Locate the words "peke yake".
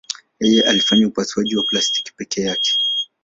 2.13-2.71